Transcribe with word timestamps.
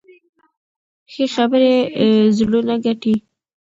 ښې 1.11 1.25
خبرې 1.35 1.75
زړونه 2.37 2.75
ګټي. 2.85 3.15